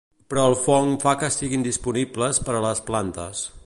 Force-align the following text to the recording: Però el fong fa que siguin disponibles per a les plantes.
Però 0.33 0.45
el 0.51 0.55
fong 0.61 0.95
fa 1.03 1.13
que 1.25 1.31
siguin 1.37 1.69
disponibles 1.69 2.43
per 2.49 2.61
a 2.63 2.67
les 2.69 2.87
plantes. 2.93 3.51